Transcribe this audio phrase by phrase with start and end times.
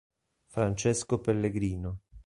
[0.47, 1.99] Francesco Pellegrino